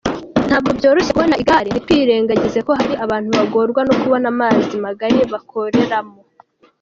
[0.47, 6.17] Ntabwo byoroshye kubona igare, ntitwirengagije ko hari abantu bagorwa no kubona amazi magari bakoreramo.